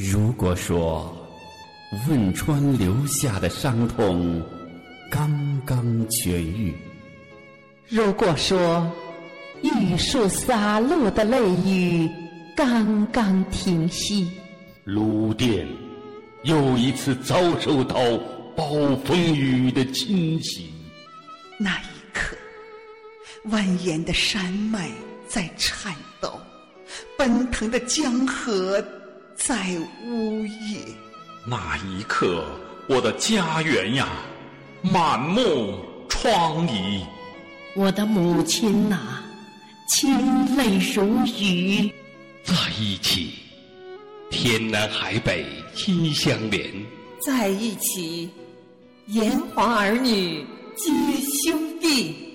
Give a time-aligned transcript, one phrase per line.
[0.00, 1.12] 如果说
[2.06, 4.40] 汶川留下的伤痛
[5.10, 6.72] 刚刚痊愈，
[7.88, 8.88] 如果说
[9.60, 12.08] 玉树洒落的泪雨
[12.54, 14.30] 刚刚停息，
[14.84, 15.66] 鲁甸
[16.44, 17.98] 又一次遭受到
[18.54, 20.72] 暴风雨的侵袭。
[21.58, 22.36] 那一刻，
[23.50, 24.92] 蜿蜒的山脉
[25.26, 26.40] 在颤抖，
[27.16, 28.80] 奔腾的江河
[29.38, 29.54] 在
[30.04, 30.80] 呜咽。
[31.46, 32.44] 那一刻，
[32.88, 34.08] 我的家园呀，
[34.82, 37.02] 满目疮痍。
[37.74, 39.22] 我的母亲呐，
[39.88, 41.90] 清泪如雨。
[42.42, 43.34] 在一起，
[44.30, 46.84] 天南海北心相连；
[47.24, 48.28] 在一起，
[49.06, 50.44] 炎黄儿女。
[50.80, 50.92] 皆
[51.42, 52.27] 兄弟，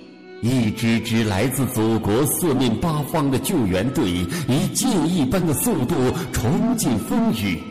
[0.43, 5.95] 一支支来自祖国四面八方的救援队，以箭一般的速度
[6.33, 7.63] 冲进风雨，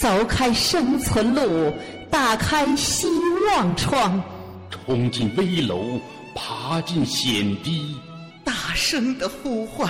[0.00, 1.72] 凿开生存路，
[2.10, 3.06] 打开希
[3.46, 4.20] 望窗，
[4.68, 6.00] 冲进危楼，
[6.34, 7.94] 爬进险堤，
[8.42, 9.88] 大声的呼唤，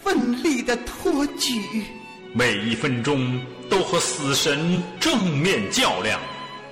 [0.00, 1.60] 奋力的托举，
[2.32, 6.20] 每一分钟都和死神正面较量。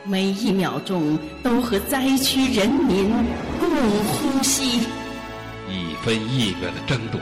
[0.05, 3.12] 每一秒钟都和灾区人民
[3.70, 4.80] 共呼吸，
[5.68, 7.20] 一分一秒的争夺，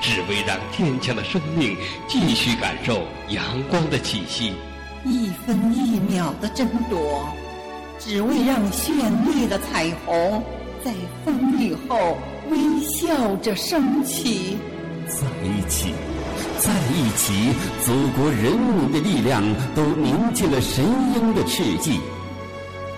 [0.00, 1.76] 只为让坚强的生命
[2.08, 4.54] 继续感受阳光的气息；
[5.04, 7.28] 一分一秒的争夺，
[7.98, 8.90] 只为让绚
[9.26, 10.42] 丽的彩虹
[10.82, 10.94] 在
[11.26, 12.16] 风雨后
[12.48, 14.56] 微笑着升起。
[15.06, 15.92] 在一起。
[16.58, 17.52] 在一起，
[17.84, 19.42] 祖国人民的力量
[19.74, 22.00] 都凝聚了神鹰的翅迹。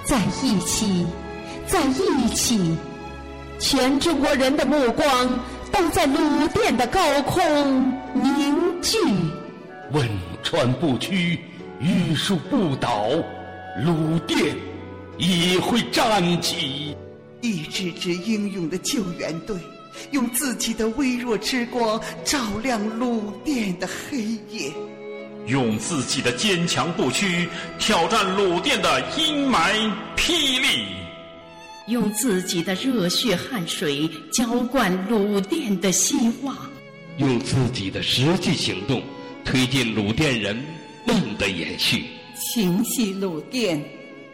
[0.04, 1.04] 在一起，
[1.66, 2.76] 在一起，
[3.58, 5.40] 全中国人的目光
[5.70, 8.98] 都在鲁甸的高空凝聚。
[9.92, 10.08] 汶
[10.42, 11.38] 川不屈，
[11.80, 13.08] 玉树不倒，
[13.84, 14.56] 鲁甸
[15.18, 16.96] 也会站起。
[17.40, 19.56] 一支支英勇的救援队。
[20.12, 24.72] 用自己的微弱之光照亮鲁甸的黑夜，
[25.46, 27.46] 用自己的坚强不屈
[27.78, 30.86] 挑战鲁甸的阴霾霹雳，
[31.92, 36.56] 用自己的热血汗水浇灌鲁甸的希望，
[37.18, 39.02] 用自己的实际行动
[39.44, 40.60] 推进鲁甸人
[41.06, 42.04] 梦的延续。
[42.34, 43.80] 情系鲁甸，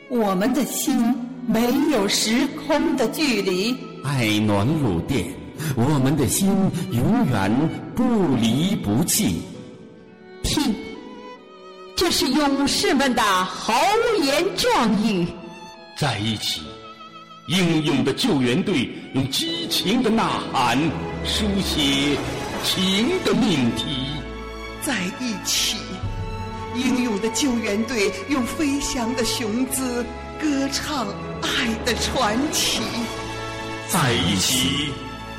[0.09, 1.15] 我们的心
[1.47, 1.61] 没
[1.91, 5.27] 有时空的距离，爱暖鲁甸。
[5.77, 6.49] 我们的心
[6.93, 9.43] 永远不离不弃。
[10.45, 10.73] 听，
[11.97, 13.75] 这是勇士们的豪
[14.23, 15.27] 言壮语。
[15.99, 16.61] 在一起，
[17.49, 20.79] 英勇的救援队用激情的呐喊
[21.25, 22.15] 书写
[22.63, 23.87] 情的命题。
[24.83, 25.79] 在一起
[26.75, 30.05] 英勇的救援队用飞翔的雄姿
[30.39, 31.07] 歌唱
[31.41, 32.83] 爱的传奇。
[33.89, 34.93] 在一起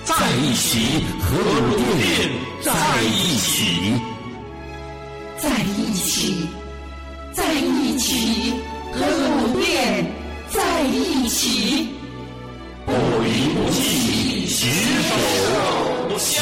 [0.03, 2.31] 在一起和鲁电
[2.63, 3.93] 在一起。
[5.37, 6.47] 在一起
[7.31, 8.55] 在一起
[8.93, 9.05] 和
[9.45, 10.11] 鲁电
[10.49, 11.78] 在一起。